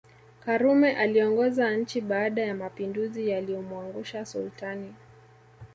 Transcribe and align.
Karume 0.45 0.95
aliongoza 0.95 1.71
nchi 1.77 2.01
baada 2.01 2.41
ya 2.41 2.55
mapinduzi 2.55 3.29
yaliyomwangusha 3.29 4.25
Sultani 4.25 4.93